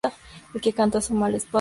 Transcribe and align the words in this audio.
El 0.55 0.61
que 0.61 0.73
canta 0.73 0.99
su 0.99 1.13
mal 1.13 1.35
espanta 1.35 1.49